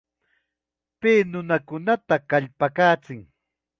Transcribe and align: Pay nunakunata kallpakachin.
Pay 0.99 1.19
nunakunata 1.31 2.15
kallpakachin. 2.29 3.21